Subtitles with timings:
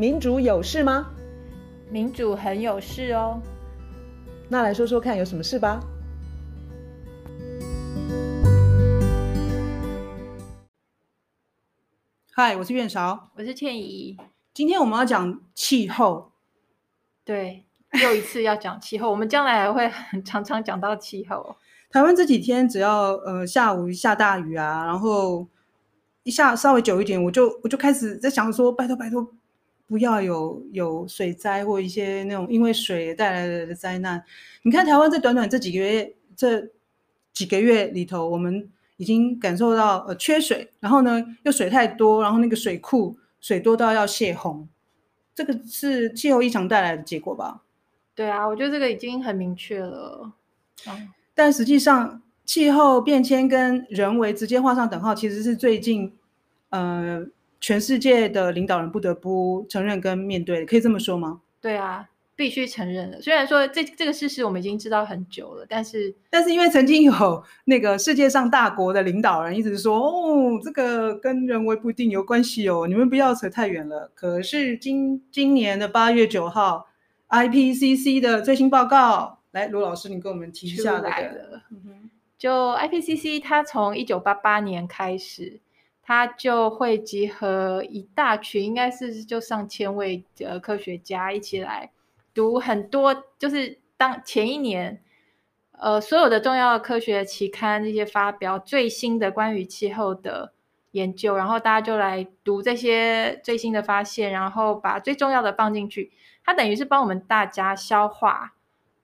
[0.00, 1.10] 民主有事吗？
[1.90, 3.42] 民主很有事哦。
[4.48, 5.80] 那来说说看，有什么事吧？
[12.30, 14.16] 嗨，我是苑韶，我是倩怡。
[14.54, 16.30] 今天我们要讲气候。
[17.24, 17.64] 对，
[18.00, 19.10] 又一次要讲气候。
[19.10, 21.56] 我们将来还会很常常讲到气候。
[21.90, 25.48] 台湾这几天只要呃下午下大雨啊，然后
[26.22, 29.34] 一下稍微久一点，我就我就开始在想说，拜托拜托，
[29.88, 34.22] 不要有有水灾或一些那种因为水带来的灾难。
[34.62, 36.68] 你看台湾这短短这几个月，这
[37.32, 38.70] 几个月里头，我们。
[39.00, 44.68] 已经感受到呃缺水，然后呢又水太多，然后那个水库水多到要泄洪，
[45.36, 47.62] 这个是气候异常带来的结果吧？
[48.16, 50.32] 对啊，我觉得这个已经很明确了。
[50.88, 56.12] 嗯，但实际上气候变迁跟人为直接画上等号，其实是最近
[56.70, 57.24] 呃
[57.60, 61.40] 全世界的领导人不得不承认跟面对，可以这么说吗？
[61.60, 62.08] 对啊。
[62.38, 74.12] 必须承认的，虽然说这这个事实我们已经知道很久了，但是但是因为曾经有那个世界上大国的领导人一直说，哦，这个跟人为不一定有关系哦，你们不要扯太远了。
[74.14, 76.86] 可是今今年的八月九号
[77.28, 81.62] ，IPCC 的最新报告，来罗老师，你跟我们提一下来的。
[81.72, 85.58] 嗯哼，就 IPCC，它从一九八八年开始，
[86.08, 91.90] 它就会集合一大群，应该是就上千位的科学家一起来。
[92.32, 95.02] 读很多，就是当前一年，
[95.72, 100.54] 呃，所有的重要的科学期刊这些发表最新的关于气候的
[100.92, 106.10] 研究，然后大家就来读这些最新的发现，然后把最重要的放进去。
[106.42, 108.54] 它等于是帮我们大家消化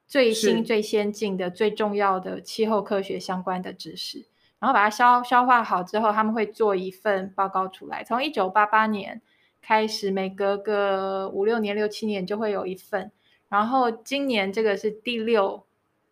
[0.07, 4.25] 最新、最先进的、最重要的气候科学相关的知识，
[4.65, 8.03] 然后把它消消化好之后，他们会做一份报告出来。
[8.03, 9.21] 从一九八八年
[9.61, 13.13] 开始，每隔个五六年、六七年就会有一份。
[13.51, 15.67] 然后今年这个是第六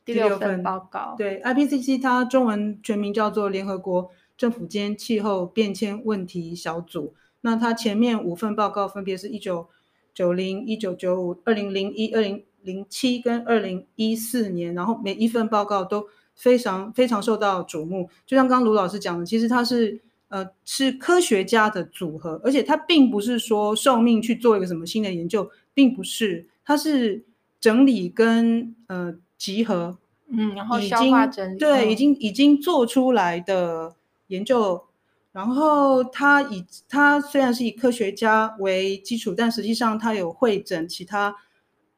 [0.04, 7.14] 第六份报告，对 IPCC，它中文全名叫做联合国政府间气候变迁问题小组。
[7.40, 9.70] 那它前面五份报告分别是一九
[10.12, 16.06] 九零、一九九五、二零零一、二零零七跟二零一四年，然后每一份报告都
[16.42, 18.10] 非常非常受到瞩目。
[18.26, 27.24] 就像刚刚卢老师讲的，其实它是呃是科学家的组合，而且它并不是说受命去做一个什么新的研究，并不是，它是。
[27.62, 29.96] 整理跟呃集合，
[30.28, 33.94] 嗯，然后消化整理，对，已经已经做出来的
[34.26, 34.82] 研究，
[35.30, 41.36] 然后他以他虽然是以科学家为基础，但实际上他有会诊其他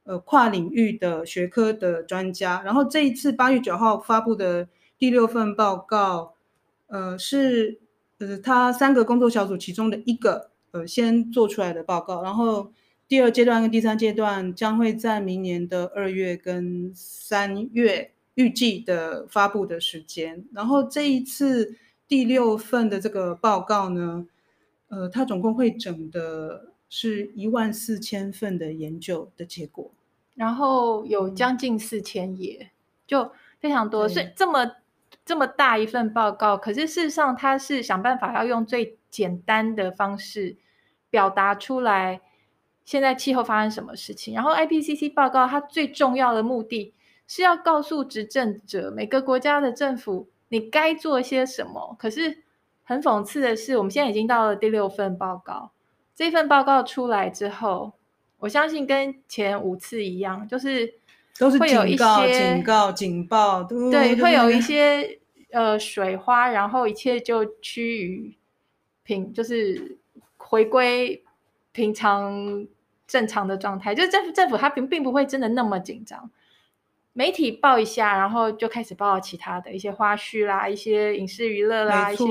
[0.04, 6.34] 呃跨领域的学科的专家，然后这一次八月九号发布的第六份报告，
[6.86, 7.80] 呃是
[8.18, 12.72] 呃他三个工作小组其中的一个呃先做出来的报告，然后。
[13.06, 20.46] 第二阶段跟第三阶段将会在明年的二月跟三月预计的发布的时间。
[20.54, 21.76] 然后这一次
[22.08, 24.26] 第六份的这个报告呢，
[24.88, 29.90] 呃，它总共会整的是一万四千份的研究的结果，
[30.36, 32.70] 然后有将近四千页，
[33.04, 34.08] 就非常多。
[34.08, 34.76] 所以这么
[35.24, 40.56] 这么大一份报告，可是事实上它是想办法要用最简单的方式
[41.10, 42.20] 表达出来。
[42.84, 44.32] 现在气候发生什么事情？
[44.32, 46.94] 然后 IPCC 报告它最重要的目的
[47.26, 51.96] 是要告诉执政者，每个国家的政府你该做些什么。
[51.98, 52.44] 可是
[52.84, 55.72] 很讽刺的是，我们现在已经到了第六份报告。
[56.14, 57.92] 这份报告出来之后，
[58.38, 60.94] 我相信跟前五次一样，就是
[61.38, 65.18] 都是会有一些、警告、警报，对，会有一些
[65.50, 68.36] 呃水花，然后一切就趋于
[69.02, 69.98] 平，就是
[70.36, 71.22] 回归
[71.72, 72.66] 平常。
[73.06, 76.30] 正常的状态，就是政府政府它并并不会真的那么紧张，
[77.12, 82.24] 媒体报一下，然后就开始报其他的一些花絮啦，一些影视娱乐啦，一些。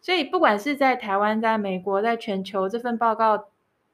[0.00, 3.48] 所以不管是在台湾、在美国、在全球，这份报告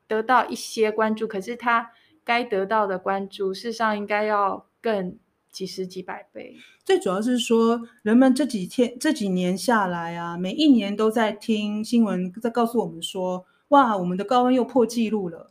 [0.06, 1.90] 得到一些关注，可是它
[2.24, 5.16] 该得到的关注，事实上应该要更
[5.50, 6.56] 几十几百倍。
[6.84, 15.50] 最主要是说，人们这几天这几年下来啊，每一年都在听新闻，在告诉我们说，哇，我们的高温又破纪录了。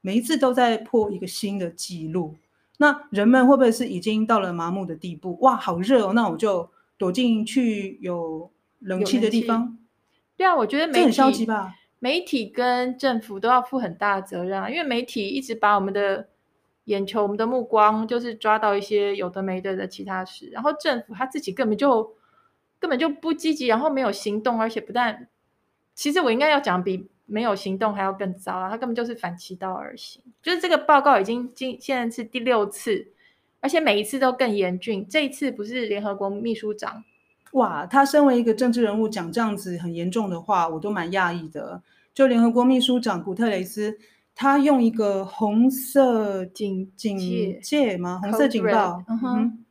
[0.00, 2.34] 每一次都在破一个新的纪录，
[2.78, 5.38] 那人们会不会是已经到了麻木的地步？
[5.42, 6.68] 哇，好热哦，那我就
[6.98, 8.50] 躲进去有
[8.80, 9.78] 冷气的地方。
[10.42, 11.74] 对啊，我觉得媒体很消极吧。
[11.98, 16.28] 媒体跟政府都要负很大的责任啊，因为媒体一直把我们的
[16.84, 22.14] 眼球、我们的目光就是抓到一些有的没的的其他事，然后政府他自己根本就
[22.80, 25.28] 根本就不积极，然后没有行动，而且不但，
[25.94, 27.08] 其实我应该要讲比。
[27.24, 28.68] 没有行动还要更糟啊！
[28.68, 30.22] 他根本就是反其道而行。
[30.42, 33.12] 就是这个报告已经今现在是第六次，
[33.60, 35.06] 而且每一次都更严峻。
[35.08, 37.04] 这一次不是联合国秘书长，
[37.52, 41.82] 哇，他身为一个政治人物讲这样子很严重的话，我都蛮讶异的。
[42.12, 43.98] 就联合国秘书长古特雷斯，
[44.34, 48.20] 他用一个红色警警戒吗？
[48.22, 49.02] 红色警报。
[49.08, 49.64] 嗯哼，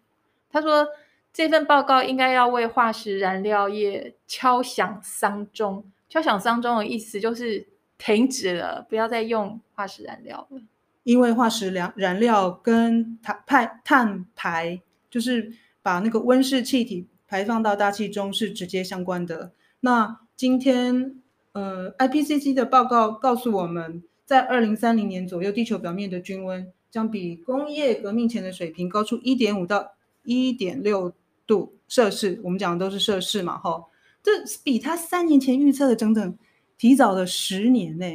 [0.50, 0.88] 他说。
[1.34, 5.82] 这份报告应该要为化石燃料业敲响丧钟。
[6.10, 7.66] 敲响丧钟的意思就是
[7.98, 10.62] 停止了，不要再用化石燃料了。
[11.04, 19.54] 因为化石燃燃料跟碳排碳排，就是把那个温室气体排放到大气中是直接相关的。
[19.80, 21.16] 那今天，
[21.54, 29.94] 呃，IPCC 的报告告诉我们，在二零三零年左右，地球表面的均温将比工业革命前的水平高出一点五到
[30.24, 31.14] 一点六。
[31.48, 33.84] 度摄氏，我们讲的都是摄氏嘛，哈，
[34.24, 34.32] 这
[34.64, 36.38] 比他三年前预测的整整
[36.78, 38.06] 提早了十年呢。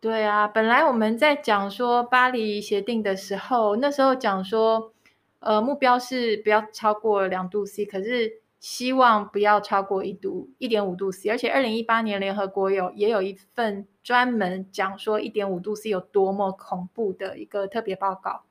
[0.00, 4.92] 对啊，本来我们在讲说巴黎协定的时候，那时候讲说，
[5.40, 18.42] 呃，目标是不要超过两度 C，可是希望不要超过一度一点五度 C，而且二零一八年联合国有也有一份专门讲说一点五度 C 有多么恐怖的一个特别报告，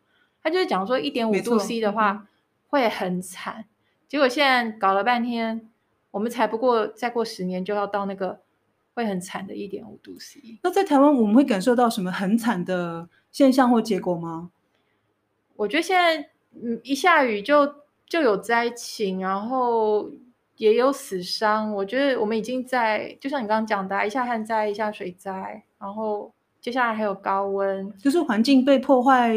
[0.41, 2.27] 他就是讲说一点五度 C 的话
[2.67, 3.65] 会很惨。
[4.07, 5.69] 结果现在搞了半天，
[6.11, 8.39] 我们才不过再过十年就要到那个
[8.93, 10.59] 会很惨的一点五度 C。
[10.63, 14.51] 那在台湾我们会感受到什么很惨的现象或结果吗？
[15.57, 17.75] 我觉得现在嗯一下雨就
[18.07, 20.09] 就有灾情，然后
[20.55, 21.73] 也有死伤。
[21.73, 29.35] 我觉得我们已经在就像你刚刚讲的，一下旱灾，一下水灾，然后接下来还有高温，就是环境被破坏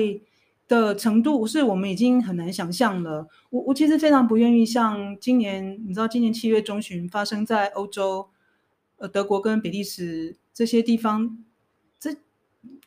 [0.66, 3.26] 的程度是我们已经很难想象了。
[3.50, 8.28] 我我其实非常不愿意像今年，你知道，今年七月中旬发生在欧洲，
[8.98, 11.38] 呃，德国跟比利时这些地方，
[11.98, 12.16] 这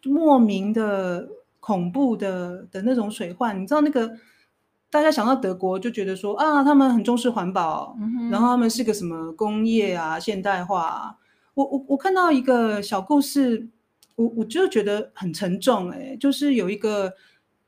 [0.03, 1.27] 莫名的
[1.65, 3.57] 恐怖的的那种水患。
[3.61, 4.11] 你知道，那个
[4.89, 7.95] 大家想到德国就觉得说啊，他们很重视环保，
[8.29, 11.15] 然后他们是个什么工业啊，现代化啊。
[11.53, 13.69] 我我我看到一个小故事，
[14.15, 17.13] 我我就觉得很沉重欸，就是有一个。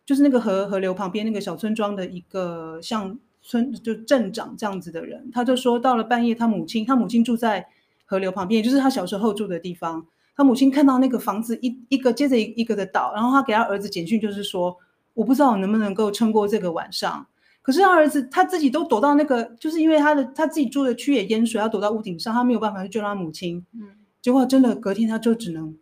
[0.08, 7.66] 就是那个河河流旁边那个小村庄的一个像村就镇长这样子的人，他就说到了半夜，他母亲他母亲住在
[8.06, 10.06] 河流旁边，也就是他小时候住的地方。
[10.36, 14.76] 他母亲看到那个房子一一个接着一个的倒，然后他给他儿子简讯，就是说
[15.14, 17.26] 我不知道我能不能够撑过这个晚上。
[17.62, 23.66] 可是他儿子他自己都躲到那个，就是因为他的他自己住的区也淹水，他躲到屋顶上，他没有办法去救他母亲。
[23.74, 23.90] 嗯，
[24.22, 25.76] 结果真的隔天他就只能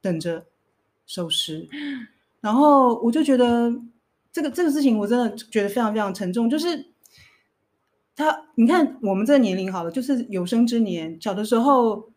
[0.00, 0.46] 等着
[1.04, 1.68] 收尸。
[2.40, 3.70] 然后我就觉得
[4.32, 6.48] 这个这个事情，我真的觉得非常非常沉重。
[6.48, 6.86] 就是
[8.14, 12.08] 他，你看我们这个年龄好了，就是有生之年，小的时候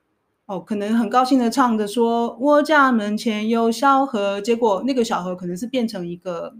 [0.49, 6.55] 哦，可能很高兴的唱着说“我家门前有小河”，结果那个小河可能是变成一个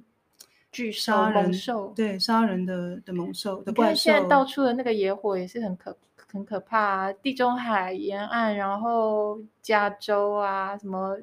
[0.71, 3.95] 巨杀人兽，对，杀人的的猛兽的怪兽。
[3.95, 5.97] 现在到处的那个野火也是很可
[6.31, 11.17] 很可怕啊，地中海沿岸，然后加州啊什么。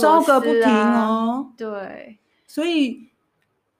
[0.00, 2.18] 烧个不停哦，对，
[2.48, 3.08] 所以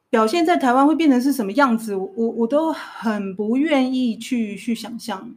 [0.08, 5.34] 表现在台湾会变成是什么样子，我我我都很不愿意去去想象。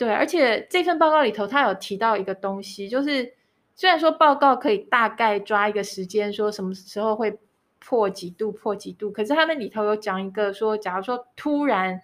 [0.00, 3.34] 对，而且这份报告里头，他有提到一个东西，就是
[3.74, 7.38] 虽然说报告可以大概抓一个时间，说什么时候会
[7.78, 12.00] 破几度破几度，可是他们里头有讲一个说，假如说突然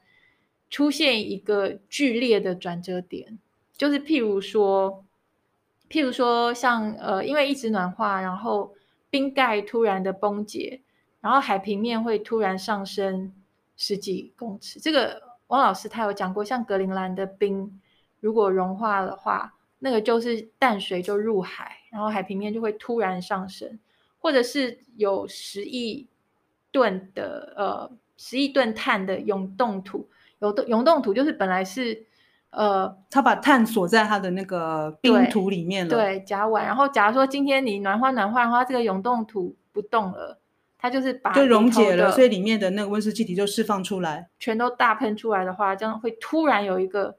[0.69, 3.39] 出现一个剧烈的转折点，
[3.75, 5.03] 就是譬如说。
[5.89, 8.75] 譬如说像，呃，因为一直暖化，然后
[9.09, 10.81] 冰盖突然的崩解，
[11.21, 13.33] 然后海平面会突然上升
[13.77, 14.81] 十几公尺。
[14.81, 17.81] 这个汪老师他有讲过，像格陵兰的冰
[18.21, 23.79] 如果融化的话，那个就是淡水就入海，然后海平面就会突然上升，
[24.19, 26.07] 或者是有十亿
[26.71, 30.09] 吨的呃十亿吨碳的永冻土，
[30.41, 32.07] 永冻永冻土就是本来是。
[32.51, 35.91] 呃，它把碳锁在它的那个冰土里面了。
[35.91, 36.63] 对，甲烷。
[36.63, 40.39] 然后，假如说今天你暖化暖化的话，这个永冻土不动了，
[40.79, 47.19] 它就是把就溶解了，所以里面的那个温室气体就释放出来，全都大喷出来的话，这样会突然有一个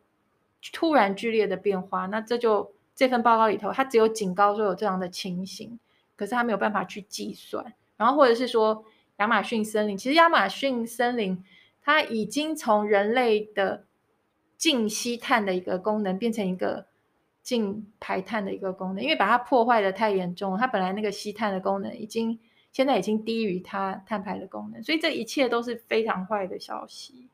[0.72, 2.06] 突然剧烈的变化。
[2.08, 5.80] 那这就这份报告里头，它只有警告说有这样的情形，
[6.16, 7.74] 可是它没有办法去计算。
[7.96, 8.86] 然后，或者是说
[9.18, 11.44] 亚马逊森林，其实亚马逊森林
[11.82, 13.86] 它已经从人类的
[14.58, 16.86] 净吸碳的一个功能变成一个
[17.42, 22.38] 净排碳的一个功能，因为把它破坏的太严重，它本来那个吸碳的功能已经
[22.72, 27.28] 现在已经低于它碳排的功能，所以这一切都是非常坏的消息，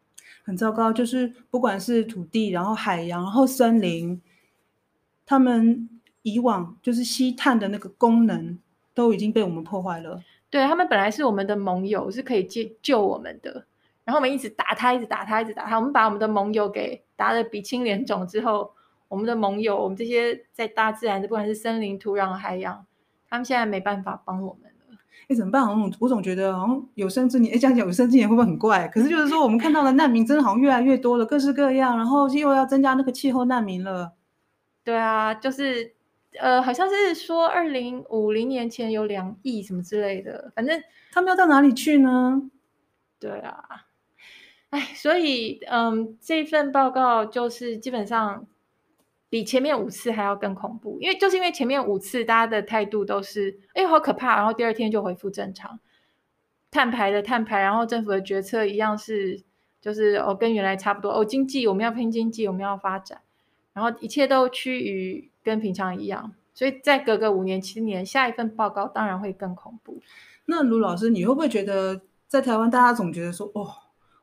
[0.43, 0.93] 很糟糕。
[0.93, 4.21] 就是不管是土地，然后海洋，然后森林，
[5.25, 5.89] 他们
[6.21, 8.59] 以往就是吸碳的那个功能
[8.93, 10.21] 都已经被我们破坏了。
[10.49, 13.65] 对，他们本来是我们的盟友，是可以救救我们的，
[14.03, 15.77] 然后我们一直打他，一直打他，一直打他。
[15.77, 18.71] 我们把我们的盟友给打得鼻青脸肿之后，
[19.07, 22.85] 我们的盟友，我们这些在大自然的，不管是森林、土壤、海洋，
[23.29, 24.72] 他们现在没办法帮我们。
[25.27, 25.63] 哎，怎么办？
[25.63, 28.87] 我我总觉得好像有生之年，哎，这样讲有生之年会不会很怪？
[28.87, 34.13] 可是就是说，我们看到的难民真的好像越来越多了，各式各样，然后又要增加那个气候难民了。
[34.83, 35.93] 对啊，就是。
[36.39, 42.41] 呃，好像是说二零五零年前有两亿什么之类的，反正他们要到哪里去呢？
[43.19, 43.63] 对啊，
[44.71, 48.47] 哎，所以嗯，这份报告就是基本上
[49.33, 55.79] 比前面五次还要更恐怖，因为就是因为前面五次大家的态度都是哎好可怕，然后第二天就恢复正常，
[56.69, 59.41] 碳排的碳排，然后政府的决策一样是
[59.81, 63.21] 就是哦跟原来差不多哦，经济我们要拼经济，我们要发展，
[63.73, 65.29] 然后一切都趋于。
[65.45, 69.99] 跟平常一样，所以再隔个五年七年，下一份报告当然会更恐怖。
[70.45, 71.99] 那卢老师，你会不会觉得
[72.29, 73.67] 在台湾，大家总觉得说，哦，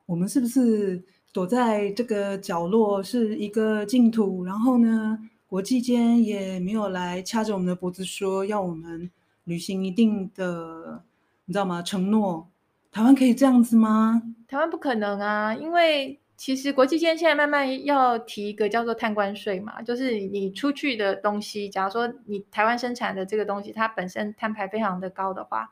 [0.07, 4.45] 我们是不是躲在这个角落是一个净土？
[4.45, 9.11] 然后呢，国际间也没有来掐着我们的脖子说要我们
[9.45, 11.03] 履行一定的，
[11.45, 11.83] 你知道吗？
[11.83, 12.49] 承诺，
[12.91, 14.23] 台湾可以这样子吗？
[14.49, 16.19] 台湾不可能啊，因为。
[16.41, 25.69] 其实国际间现在慢慢要提一个叫做碳关税嘛，就是你出去的东西，假如说你台湾生产的这个东西，它本身碳排非常的高的话，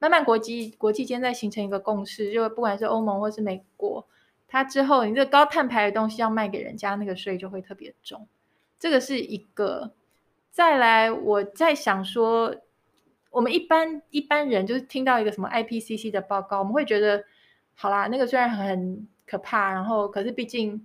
[0.00, 4.04] 慢慢国际国际间在形成一个共识，就不管是欧盟或是美国，
[4.50, 8.28] 它之后你这高碳排的东西要卖给人家，那个税就会特别重。
[8.78, 9.92] 这个是一个。
[10.50, 12.54] 再来，我在想说，
[13.30, 17.24] 我们一般一般人就是听到一个什么 IPCC 的报告，我们会觉得，
[17.74, 19.08] 好啦，那个虽然很。
[19.26, 20.84] 可怕，然后可是毕竟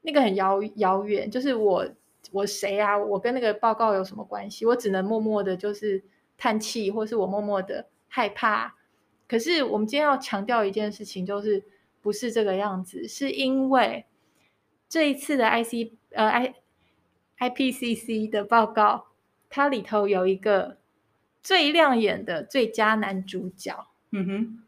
[0.00, 1.86] 那个很遥遥远，就是我
[2.32, 2.96] 我谁啊？
[2.96, 4.64] 我跟那个报告有什么关系？
[4.64, 6.02] 我只能默默的，就是
[6.38, 8.74] 叹气，或是我默默的害怕。
[9.28, 11.62] 可是我们今天要强调一件事情，就是
[12.04, 14.04] 不是这个样子，是因为
[14.90, 16.54] 这一次的 IC 呃 I
[17.38, 19.06] IPCC 的报告，
[19.48, 20.76] 它里头有一个
[21.42, 23.86] 最亮眼的最佳男主角。
[24.12, 24.60] 嗯哼。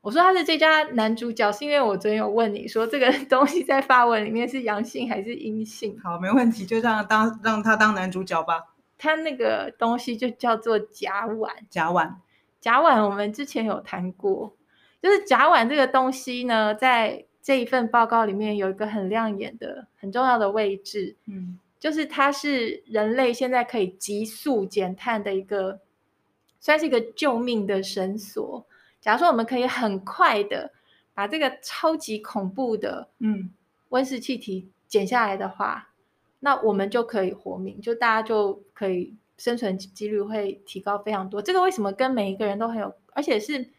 [0.00, 5.98] 我说他是最佳男主角，是因为我昨天有问你说这个 东西在发文里面是阳性还是阴性？
[6.00, 8.74] 好，没问题，就让当让他当男主角吧。
[8.96, 11.50] 他那个东西就叫做甲烷。
[11.68, 12.14] 甲烷，
[12.60, 14.56] 甲烷，我们之前有谈过，
[15.00, 21.16] 就是甲烷这个东西呢，在这一份报告里面有一个很亮眼的、很重要的位置。
[21.26, 25.80] 嗯，就是它是人类现在可以急速减碳的一个，
[26.60, 28.66] 算是一个救命的绳索。
[29.00, 30.72] 假如说我们可以很快的
[31.14, 33.50] 把这个超级恐怖的嗯
[33.90, 35.94] 温室气体减下来的话，嗯，
[36.40, 41.40] 那我们就可以活命，就大家就可以生存几率会提高非常多。
[41.40, 43.70] 这个为什么跟每一个人都很有，而且是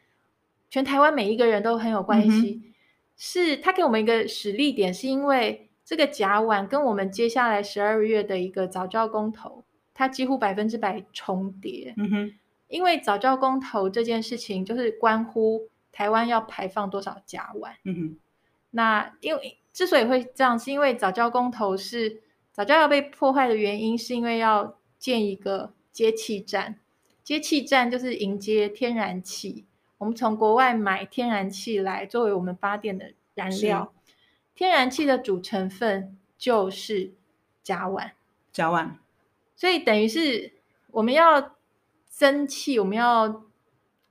[0.69, 2.61] 全台湾每一个人都很有关系？
[2.63, 2.73] 嗯、
[3.17, 11.93] 是他给我们一个实力点，是因为这个甲烷跟我们接下来十二月的一个早教公投，它几乎百分之百重叠。
[11.97, 12.33] 嗯哼。
[12.67, 17.71] 因为早教公投这件事情，就是关乎台湾要排放多少甲烷。
[17.83, 18.17] 嗯哼，
[18.69, 22.21] 那因为之所以会这样，是因为早教公投是
[22.51, 26.77] 早教要被破坏的原因，是因为要建一个接气站。
[27.23, 29.65] 接气站就是迎接天然气，
[29.99, 33.93] 我们从国外买天然气来作为我们发电的燃料。
[34.55, 37.11] 天然气的主成分就是
[37.61, 38.09] 甲烷。
[38.51, 38.93] 甲烷，
[39.55, 40.53] 所以等于是
[40.89, 41.55] 我们要。
[42.11, 43.43] 增气，我们要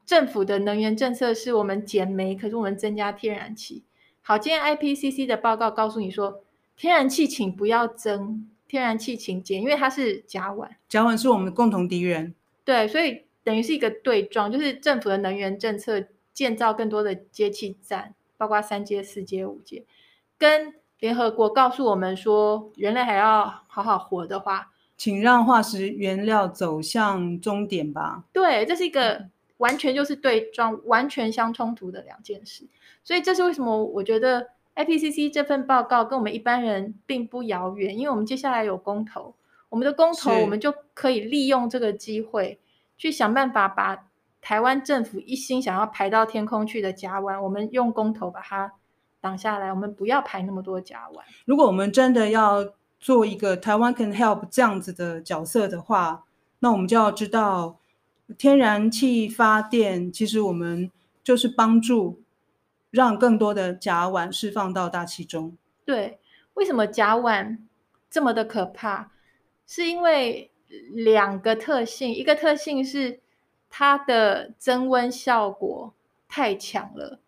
[0.07, 3.85] 政府的能源政策是我们减煤，可是我们增加天然气。
[4.23, 6.43] 好，今天 IPCC 的报告告诉你说，
[6.75, 10.71] 天然气请不要增，天然气请减，因为它是甲烷。
[10.89, 12.35] 甲烷是我们的共同敌人。
[12.65, 19.85] 对，所以等于是一个对撞，就是政府的能源政策建造更多的接气站，包括三阶、四阶、五阶，
[20.37, 24.73] 跟联合国告诉我们说，人类还要好好活的话。
[24.97, 28.25] 请让化石原料走向终点吧。
[28.33, 29.29] 对，这是一个
[29.59, 32.67] 完全就是对撞、完全相冲突的两件事。
[33.05, 39.37] 所以这是为什么我觉得 IPCC 这份报告跟我们一般人并不遥远，因为我们接下来有公投，
[39.69, 42.59] 我们的公投我们就可以利用这个机会
[42.99, 44.05] 去想办法把
[44.43, 48.73] 台湾政府一心想要排到天空去的甲烷，我们用公投把它
[49.21, 51.21] 挡下来，我们不要排那么多甲烷。
[51.47, 56.25] 如果我们真的要做一个台湾 can help 这样子的角色的话，
[56.59, 57.79] 那我们就要知道，
[58.37, 60.91] 天然气发电其实我们
[61.23, 62.23] 就是帮助
[62.91, 65.57] 让更多的甲烷释放到大气中。
[65.85, 66.19] 对，
[66.55, 67.59] 为什么甲烷
[68.11, 69.13] 这么的可怕？
[69.67, 70.51] 是因为
[70.93, 73.21] 两个特性，一个特性是
[73.71, 75.95] 它的增温效果
[76.29, 77.21] 太强了。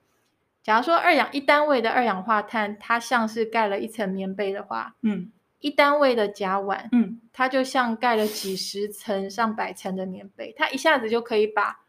[0.62, 11.80] 假如说二氧一单位的二氧化碳，它像是盖了一层棉被的话，嗯，一单位的甲烷，嗯，它就像盖了几十层、上百层的棉被，它一下子就可以把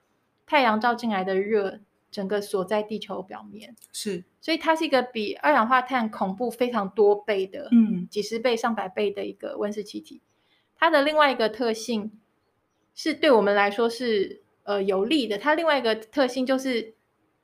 [0.46, 3.76] 太阳照进来的热整个锁在地球表面。
[3.92, 10.22] 是，所以它是一个比二氧化碳恐怖非常多倍的，嗯，几十倍、上百倍的一个温室气体。
[10.82, 12.12] 它的另外一个特性
[12.94, 16.94] 是对我们来说是呃有利的，它另外一个特性就是。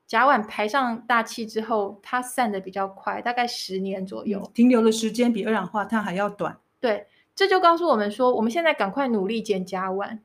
[0.07, 6.57] 甲烷排上大气之后，它散的比较快，大概十年左右，嗯，停留的时间比二氧化碳还要短。
[6.79, 10.19] 对，这就告诉我们说，我们现在赶快努力减甲烷。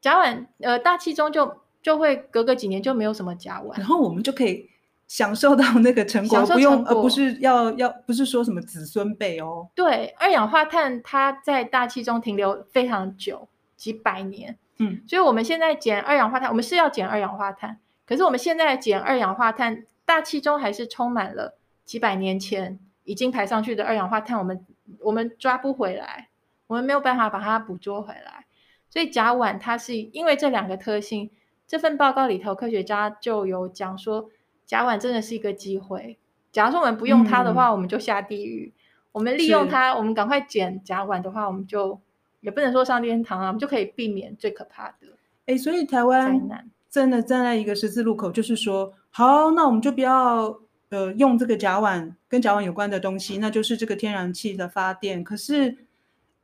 [0.00, 4.70] 甲烷，呃，大气中就就会隔个几年就没有什么甲烷，然后我们就可以
[5.08, 9.66] 享受到那个成果，成果不用，而不是要要不是说什么子孙辈哦。
[9.74, 14.56] 对，二氧化碳它在大气中停留非常久，几百年。
[14.76, 17.80] 嗯，所以我们现在减二氧化碳，我们是要减二氧化碳。
[18.06, 24.64] 可是我们现在减二氧化碳，大气中还是充满了几百年前已经排上去的二氧化碳，我们
[25.00, 26.28] 我们抓不回来，
[26.66, 28.44] 我们没有办法把它捕捉回来。
[28.90, 31.30] 所以甲烷它是因为这两个特性，
[31.66, 34.30] 这份报告里头科学家就有讲说，
[34.68, 36.16] 甲烷真的是一个机会。
[36.52, 38.72] 假如说我们不用它的话，嗯、我们就下地狱；
[39.10, 42.00] 我们利用它，我们赶快捡甲烷的话，我们就
[42.42, 45.08] 也不能说上天堂啊，我们就可以避免最可怕的。
[45.46, 46.48] 哎，所以台湾。
[46.90, 50.58] 真的站在一个十字路口，就是说，好，那我们就不要
[50.88, 55.22] 呃用这个甲烷跟甲烷有关的东西，那就是这个天然气的发电。
[55.22, 55.76] 可是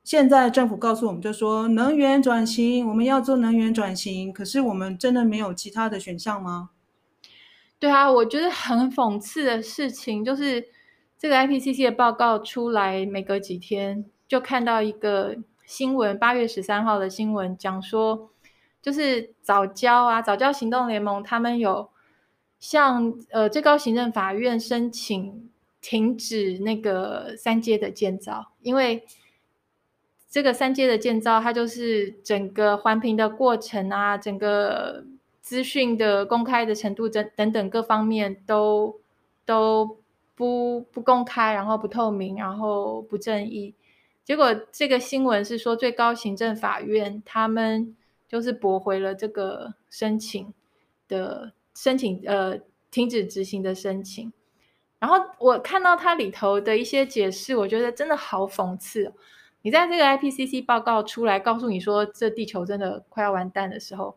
[0.05, 4.31] 现在政府告诉我们，就说能源转型，我们要做能源转型。
[4.31, 6.69] 可是我们真的没有其他的选项吗？
[7.79, 10.69] 对啊，我觉得很讽刺的事情就是，
[11.19, 18.31] 这个 IPCC 的报告出来没隔几天，就看到一个新闻，八月十三号的新闻讲说。
[18.85, 21.89] 就是早教啊，早教行动联盟他们有
[22.61, 25.49] 向呃最高行政法院申请
[25.81, 29.07] 停止那个三阶的建造，因为
[30.29, 35.07] 这个三阶的建造，它就是整个环评的过程啊，整个
[35.45, 38.99] 资讯的公开的程度等等等各方面都
[39.45, 39.99] 都
[40.35, 43.77] 不不公开，然后不透明，然后不正义。
[44.25, 47.95] 结果这个新闻是说最高行政法院他们。
[48.27, 50.53] 就是驳回了这个申请
[51.07, 52.59] 的申请，呃，
[52.91, 54.33] 停止执行的申请。
[54.99, 59.13] 然后我看到它里头的一些解释，我觉得真的好讽刺哦。
[59.63, 64.17] 你在这个 IPCC 报告出来告诉你说这地球真的快要完蛋的时候，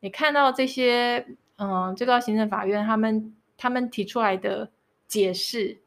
[0.00, 4.70] 你看到这些，嗯，最高行政法院他们他们提出来的
[5.06, 5.78] 解释，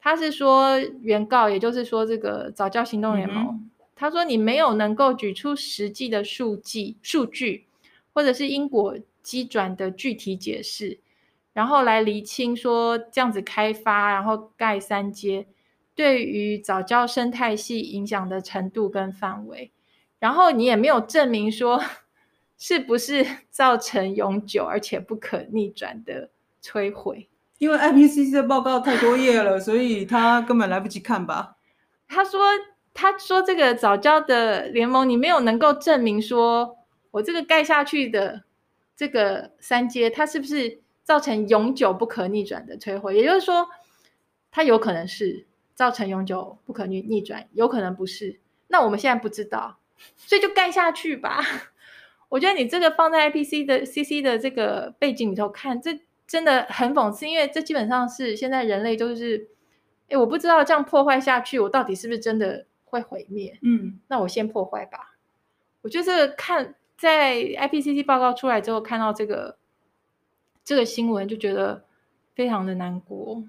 [0.00, 3.46] 他是说原告，也就是说这个早教行动联盟。
[3.46, 7.66] 嗯他说：“你没有能够举出实际的数据、数据，
[8.12, 10.98] 或者是因果机转的具体解释，
[11.52, 15.46] 然后来厘清说这样子开发，然后盖三阶，
[15.94, 19.70] 对于早教生态系影响的程度跟范围。
[20.18, 21.80] 然后你也没有证明说
[22.66, 26.30] 是不是造成永久而且不可逆转的
[26.62, 27.28] 摧毁。
[27.58, 31.56] 因为 IPCC 的报告太多页了，所以他根本来不及看吧。
[32.08, 32.40] ”他说。
[32.96, 36.78] 他说：“这个早教的联盟，你没有能够证明说，
[37.10, 38.44] 我这个盖下去的
[38.96, 43.16] 这个三阶，它是不是造成永久不可逆转的摧毁？
[43.16, 43.68] 也就是说，
[44.52, 48.38] 它有可能是造成永久不可逆逆转，有可能不是。
[48.68, 49.80] 那我们现在不知道，
[50.16, 51.42] 所以就盖下去吧。
[52.34, 59.50] 我觉得你这个放在 IPC 的 CC 的这个背景里头看，这真的很讽刺，因为这基本上是现在人类就是，
[60.08, 65.16] 哎，我不知道这样破坏下去，我到底是不是真的。”会毁灭，嗯，那我先破坏吧。
[65.82, 69.58] 我觉得这个看在 IPCC 报告出来之后，看到这个
[70.64, 71.86] 这个新闻，就觉得
[72.36, 73.42] 非常的难过。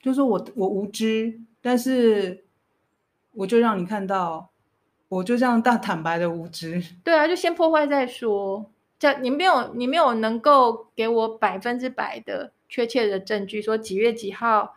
[0.00, 2.44] 就是我我无知，但是
[3.32, 4.50] 我就让你看到，
[5.08, 6.82] 我就这样大坦白的无知。
[7.04, 8.70] 对啊，就先破坏再说。
[8.98, 14.74] 这你没有你没有能够给我百分之百的确切的证据，说几月几号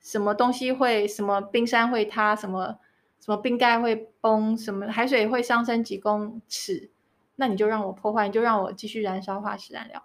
[0.00, 2.78] 什么东西会什么冰山会塌什么。
[3.18, 6.90] 什么冰盖会崩，什么海水会上升几公尺，
[7.36, 10.04] 那你就让我破坏，你就让我继续燃烧化石燃料。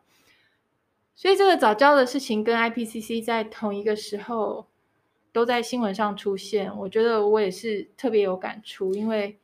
[1.14, 4.66] 所以这个早教的事情跟 IPCC 在同一个时候
[5.32, 9.38] 都在新闻上出现，我觉得我也是特别有感触，因为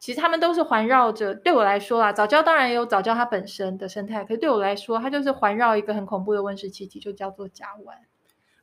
[0.00, 7.92] 其实他们都是环绕着，对我来说啊，早教当然也有早教它本身的生态，可是对我来说，它就是环绕一个很恐怖的温室气体，就叫做甲烷。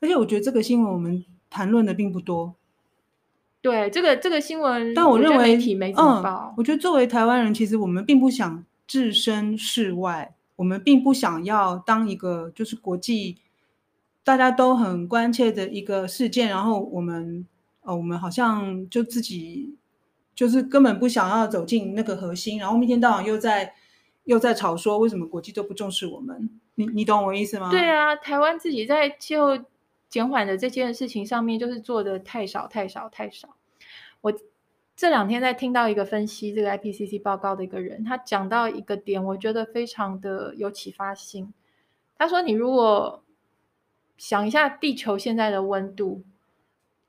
[0.02, 2.56] 而且我觉得这个新闻我们谈论的并不多。
[3.62, 6.50] 对这个这个新闻，但我认为媒体没怎么报。
[6.52, 13.38] 嗯，我觉得作为台湾人，其实我们并不想置身事外，我们并不想要当一个就是国际
[14.24, 17.46] 大家都很关切的一个事件，然后我们
[17.82, 19.76] 呃，我们好像就自己
[20.38, 23.74] 就是根本不想要走进那个核心，然后一天到晚又在
[24.26, 26.48] 又在吵说为什么国际都不重视我们。
[26.76, 27.72] 你你懂我意思吗？
[27.72, 29.58] 对啊，台湾自己在气候
[30.08, 33.56] 减缓的这件事情上面，就是做的太少太少太少。
[34.22, 34.32] 我
[34.96, 41.52] 这两天在听到一个分析这个 IPCC 报告的一个人，他讲到一个点，我觉得非常的有启发性。
[42.16, 43.24] 他说：“你如果
[44.18, 46.24] 想一下地球现在的温度，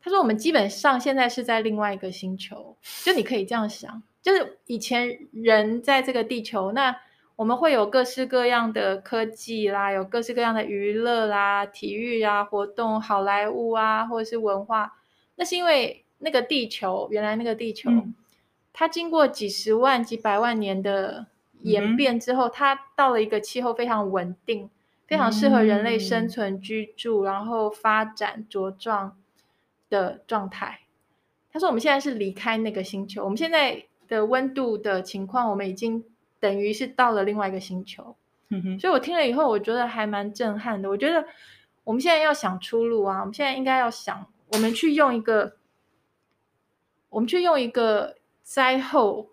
[0.09, 6.97] 他说我们基本上现在是在另外一个星球，就你可以这样想，就是以前人在这个地球那。”
[7.39, 14.93] 我们会有各式各样的科技啦，有各式各样的娱乐啦、体育啊活动、好莱坞啊，或者是文化。
[15.37, 18.13] 那是因为那个地球，原来那个地球，嗯、
[18.73, 21.27] 它经过几十万、几百万年的
[21.61, 24.69] 演变之后，嗯、它到了一个气候非常稳定、
[25.07, 29.17] 非常适合人类生存居住，嗯、然后发展茁壮
[29.89, 30.81] 的状态。
[31.53, 36.05] 他说：“我们现在是离开那个星球，我们现在的温度的情况，我们已经。”
[36.41, 38.15] 等于是到了另外一个星球，
[38.51, 40.89] 嗯哼，所以我听了以后，我觉得还蛮震撼的。
[40.89, 41.27] 我觉得
[41.83, 45.57] 我们现在要想出路啊，我们现在应该要想，我们去用一个，
[47.09, 49.31] 我们去用一个灾后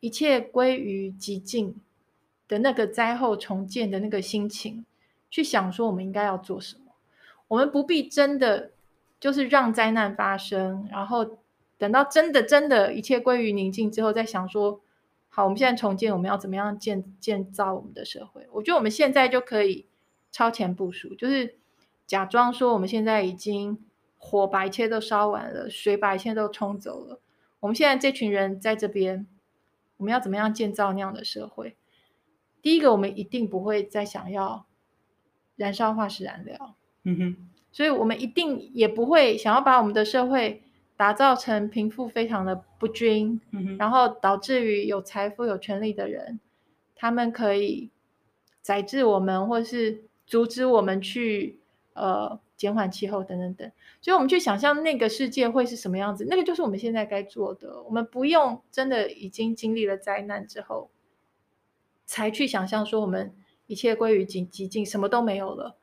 [0.00, 1.78] 一切归于寂静
[2.48, 4.86] 的那个灾后重建的那个心情，
[5.28, 6.94] 去想说我们应该要做什么。
[7.48, 8.70] 我们不必真的
[9.20, 11.38] 就是让灾难发生，然后
[11.78, 14.80] 等到真的真的一切归于宁静之后，再想说。
[15.32, 18.48] 好，我们现在重建，我们要怎么样建建造我们的社会？
[18.50, 19.86] 我觉得我们现在就可以
[20.32, 21.54] 超前部署，就是
[22.04, 23.78] 假装说我们现在已经
[24.18, 27.20] 火把一切都烧完了，水把一切都冲走了。
[27.60, 29.24] 我们现在这群人在这边，
[29.98, 31.76] 我们要怎么样建造那样的社会？
[32.60, 34.66] 第一个，我们一定不会再想要
[35.54, 40.62] 燃烧化石燃料，嗯哼，所以我们一定也不会想要把我们的社会。
[40.96, 46.38] 打造成贫富非常的不均，嗯、哼然后导致于有财富、有权利的人，
[46.94, 47.88] 他们可以
[48.60, 51.58] 宰制我们，或是阻止我们去
[51.94, 53.72] 呃减缓气候等等等。
[54.02, 57.82] 所以，我们去想象那个世界会是什么样子，那个就是我们现在该做的。
[57.84, 60.90] 我们不用真的已经经历了灾难之后，
[62.04, 63.32] 才去想象说我们
[63.66, 65.78] 一切归于寂寂静，什么都没有了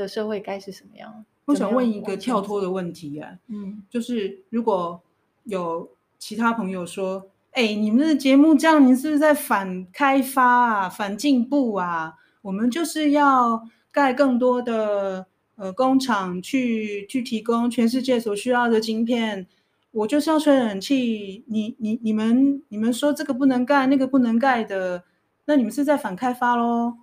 [0.00, 1.24] 的社会该是什么样。
[1.44, 5.00] 我想问一个跳脱的问题啊，嗯，就是如果
[5.44, 12.14] 有其他朋友说，哎、欸，你们的节目这样，你是不是在反开发啊、反进步啊？
[12.42, 19.46] 我们就是要盖更多的呃工厂去去提供全世界所需要的晶片。
[19.92, 25.02] 我就是要吹冷气，你你你们你们说这个不能盖，那个不能盖的，
[25.46, 26.94] 那你们是在反开发喽？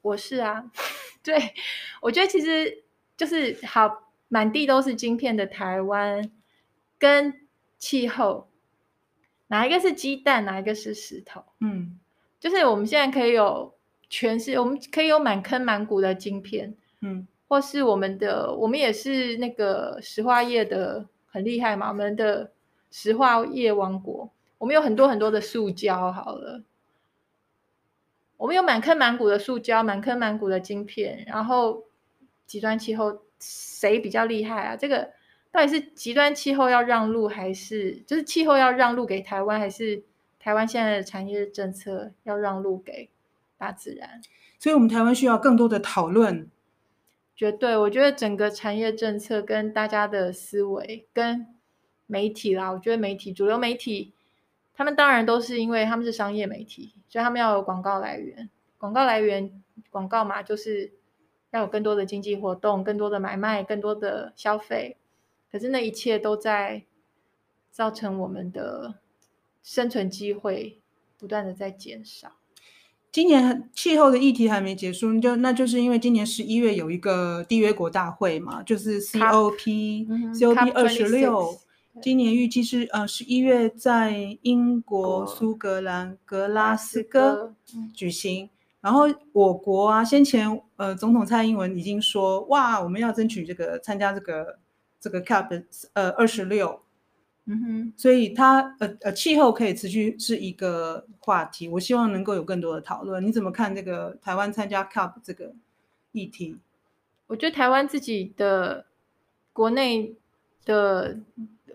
[0.00, 0.70] 我是啊，
[1.24, 1.54] 对，
[2.00, 2.84] 我觉得其实。
[3.16, 6.32] 就是好，满地都是晶片的台湾，
[6.98, 7.46] 跟
[7.78, 8.48] 气候，
[9.46, 11.44] 哪一个是鸡蛋，哪一个是石头？
[11.60, 12.00] 嗯，
[12.40, 13.72] 就是我们现在可以有
[14.10, 22.50] 全是，我们可以有满坑满谷的晶片，嗯，或是我们的，我们也是那个石化业的很厉害嘛，我们的
[22.90, 26.60] 石化业王国，我们有很多很多的塑胶，好了，
[28.44, 31.84] 我们有满坑满谷的塑胶，满坑满谷的晶片，然后。
[32.46, 34.76] 极端气候谁比较厉害啊？
[34.76, 35.10] 这个
[35.50, 40.04] 到底是极端气候要让路，还是就是气候要让路给台湾，还是
[40.38, 43.08] 台湾现在的产业政策要让路给
[43.56, 44.20] 大自然？
[44.58, 46.50] 所以，我们台湾需要更多的讨论。
[47.34, 51.46] 绝对，我觉得整个产业政策跟大家的思维跟
[52.06, 54.12] 媒体啦，我觉得媒体主流媒体，
[54.74, 60.92] 他们当然都是因为他们是商业媒体，所以他们要有广告来源，广告来源广告嘛，就是。
[61.54, 64.96] 要有更多的经济活动，更多的买卖，更多的消费，
[65.52, 66.82] 可是那一切都在
[67.70, 68.96] 造成我们的
[69.62, 70.80] 生存机会
[71.16, 72.32] 不断的在减少。
[73.12, 81.56] 今年气候的议题还没结束，就那就是因为今年十一月有一个缔约国大会嘛，就是 COP、嗯、COP 二十六，
[82.02, 87.54] 今年预计是呃十一月在英国苏格兰格拉斯哥
[87.94, 88.50] 举行。
[88.80, 94.58] 然后我国啊，先前呃，总统蔡英文已经说，哇，我们要争取这个参加这个
[95.00, 96.82] 这个 CUP 呃二十六，
[97.46, 103.26] 嗯哼，所以它呃呃气候可以持续是一个话题，我希望能够有更多的讨论。
[103.26, 105.54] 你怎么看这个台湾参加 CUP 这个
[106.12, 106.58] 议题？
[107.28, 108.84] 我觉得台湾自己的
[109.54, 110.14] 国内
[110.66, 111.16] 的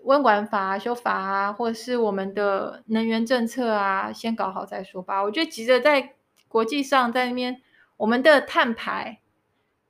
[0.04, 5.22] 温管法啊修法啊，或者是我们的能源政策啊，先搞好再说吧。
[5.22, 6.14] 我觉得急着在
[6.48, 7.60] 国际上在那边，
[7.96, 9.20] 我们的碳排，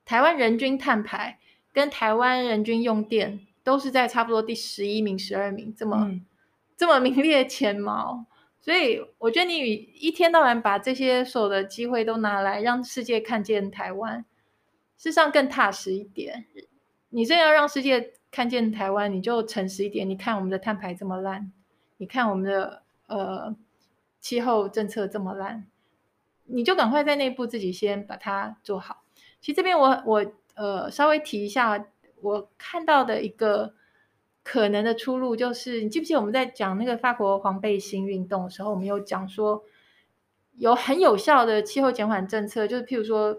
[0.05, 1.39] 台湾人均碳排
[1.73, 6.25] 跟台湾人均用电都是在差不多第十一名、十二名这么、嗯、
[6.77, 8.27] 这么名列前茅。
[8.61, 14.19] 所以我觉得你一天到晚把这些所有的机会都拿来让世界看见台湾，
[14.99, 16.45] 事实上更踏实一点。
[17.09, 20.09] 你真要让世界看见台湾，你就诚实一点。
[20.09, 21.53] 你看我们的碳排这么烂，
[21.97, 23.57] 你看我们的呃
[24.21, 25.67] 气候政策这么烂，
[26.45, 29.03] 你就赶快在内部自己先把它做好。
[29.41, 31.87] 其实这边我我呃稍微提一下，
[32.21, 33.75] 我看到的一个
[34.43, 39.65] 可能的出路就是，你记不记得我们在讲那个法国黄背心运动的时候，我们有讲说
[40.57, 43.39] 有很有效的气候减缓政策，就是譬如说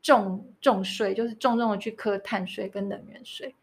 [0.00, 3.54] 重重税，就是重重的去课碳税跟能源税。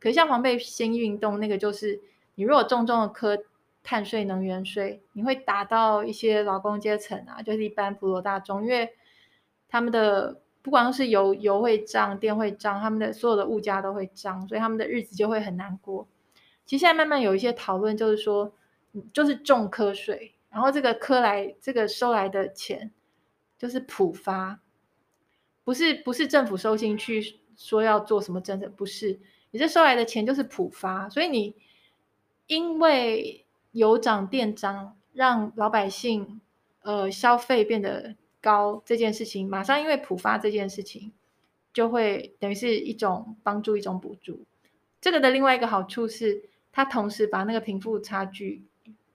[0.00, 2.00] 可是像黄背心运动那个，就是
[2.34, 3.38] 你如果重重的磕
[3.82, 8.92] 碳税、能源税，你会打到一些劳工阶层啊，就是一般普罗大众，因为
[9.68, 16.08] 他们的不光是油油会涨、电会涨，他们的所有的物价都会涨，所以他们的日子就会很难过。
[16.64, 18.52] 其实现在慢慢有一些讨论，就是说，
[19.12, 22.90] 就是重科税，然后这个科来这个收来的钱
[23.56, 24.60] 就是普发，
[25.62, 29.20] 不是不是政府收进去说要做什么政策，不是。
[29.50, 31.54] 你这收来的钱就是普发，所以你
[32.46, 36.40] 因为油涨电涨，让老百姓
[36.82, 41.12] 呃消费变得高这件事情，马上因为普发这件事情，
[41.72, 44.44] 就会等于是一种帮助，一种补助。
[45.00, 48.64] 这个的另外一个好处是，它同时把那个贫富差距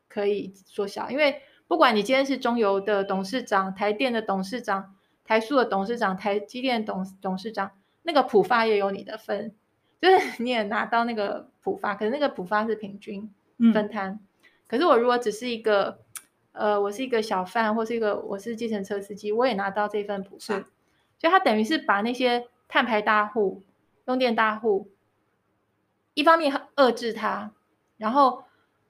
[0.08, 7.72] 可以缩小，因为不管你今天是中油的董事长、台电的董事长、台塑的董事长、台积电董董事长，
[8.04, 9.54] 那个普发也有你的份。
[10.02, 13.32] 就是 你也拿到那个普发，可是那个普发是平均
[13.72, 14.12] 分摊。
[14.12, 14.20] 嗯、
[14.68, 16.00] 可是我如果只是一个，
[16.54, 20.56] 呃，我是一个小贩，或是一个我是计程车司机，我也拿到这份普发。
[20.56, 20.66] 是
[21.20, 23.62] 所以它等于是把那些碳排大户、
[24.08, 24.90] 用电大户，
[26.16, 27.52] 一方面遏制它，
[27.98, 28.44] 然后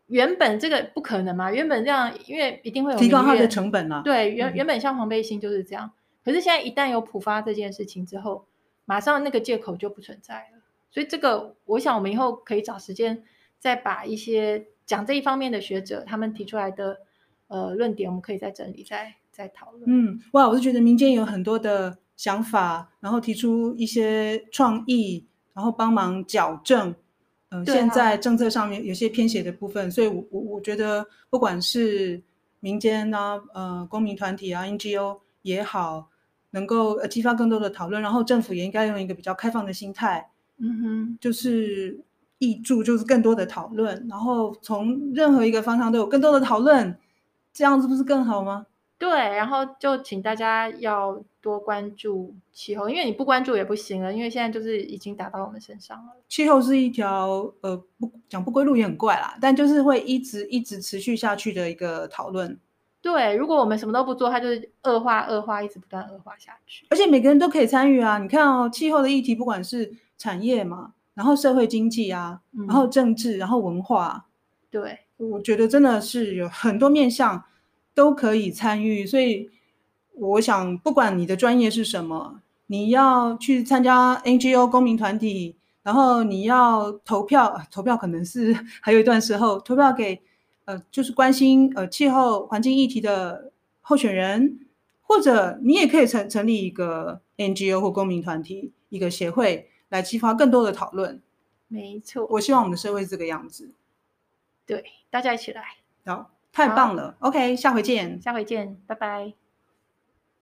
[0.08, 4.02] 原本这个不可能嘛，原本这样，因为一定会有提高它的成本嘛、啊。
[4.02, 5.88] 对，原原本像黄背心就是这样。
[5.88, 5.94] 嗯、
[6.24, 8.46] 可是现在一旦有普发这件事情之后，
[8.86, 10.61] 马上那个借口就不存在了。
[10.92, 13.24] 所以这个，我想我们以后可以找时间
[13.58, 16.98] 再把一些讲这一方面的学者他们提出来的
[17.48, 19.84] 呃论点，我们可以再整理、再再讨论。
[19.86, 26.94] 嗯，哇，我是觉得民间有很多的想法，然后提出一些创意，然后帮忙矫正。
[27.50, 32.22] 嗯、呃，现在政策上面有些偏斜的部分，所以我我我觉得不管是
[32.60, 36.10] 民间啊、呃公民团体啊、NGO 也好，
[36.52, 40.31] 能够呃激发更多的讨论，然后政府也应该用一个比较开放的心态。
[40.62, 42.00] 嗯哼，就是
[42.38, 46.96] 译著，就是更多的讨论，然后从任何一个方向都有更多的讨论，
[47.52, 48.68] 这样子不是更好吗？
[48.98, 56.14] 对，然后就请大家要多关注气候，因为你不关注也不行了，因为现在就是已经打到我们身上了。
[56.30, 62.60] 气候是一条呃不讲不归路也很怪啦，但就是会一直一直持续下去的一个讨论。
[63.02, 66.86] 对，如果我们什么都不做，它就是恶化恶化，一直不断恶化下去。
[66.92, 68.20] 而且每个人都可以参与啊！
[68.20, 74.28] 你看哦，气候的议题，不管是产业嘛，然后社会经济啊，嗯、然后政治，然后文化，
[74.70, 77.44] 对，我觉得真的是有很多面向
[77.96, 79.04] 都可以参与。
[79.04, 79.50] 所以
[80.14, 90.22] 我想，不管你的专业是什么，你要去参加 NGO 公民团体，然后你要投票，投票可能是 还有一段时候，投票给
[90.66, 94.60] 呃，就是关心呃气候环境议题的候选人，
[95.02, 99.68] 或者你也可以成成立一个 NGO 或公民团体，一个协会。
[99.92, 101.22] 来激发更多的讨论，
[101.68, 102.26] 没错。
[102.32, 103.72] 我希望我们的社会是这个样子，
[104.66, 105.64] 对，大家一起来，
[106.06, 107.16] 好，太棒了。
[107.20, 109.34] OK，下回见，下回见，拜拜。